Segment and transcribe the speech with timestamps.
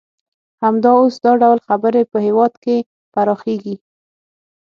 [0.63, 2.75] همدا اوس دا ډول خبرې په هېواد کې
[3.13, 3.75] پراخیږي